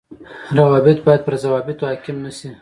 روابط 0.57 0.97
باید 1.05 1.25
پر 1.25 1.35
ضوابطو 1.43 1.83
حاڪم 1.91 2.17
نشي 2.25 2.49